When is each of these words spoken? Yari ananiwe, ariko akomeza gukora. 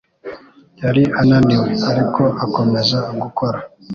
Yari 0.83 1.03
ananiwe, 1.21 1.69
ariko 1.91 2.23
akomeza 2.45 2.99
gukora. 3.21 3.59